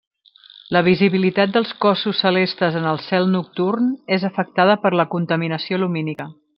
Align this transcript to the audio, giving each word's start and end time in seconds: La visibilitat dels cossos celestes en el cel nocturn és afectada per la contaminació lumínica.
La 0.75 0.79
visibilitat 0.87 1.53
dels 1.57 1.73
cossos 1.85 2.23
celestes 2.25 2.79
en 2.81 2.89
el 2.95 2.99
cel 3.11 3.31
nocturn 3.37 3.95
és 4.19 4.29
afectada 4.33 4.81
per 4.87 4.97
la 5.03 5.11
contaminació 5.17 5.85
lumínica. 5.85 6.33